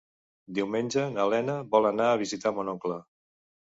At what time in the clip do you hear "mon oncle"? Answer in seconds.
2.61-3.03